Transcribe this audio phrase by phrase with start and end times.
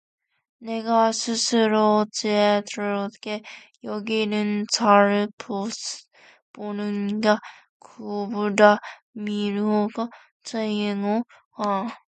[0.59, 3.43] 네가 스스로 지혜롭게
[3.83, 5.27] 여기는 자를
[6.51, 7.37] 보느냐
[7.79, 8.77] 그보다
[9.11, 10.09] 미련한
[10.43, 11.95] 자에게 오히려 바랄 것이 있느니라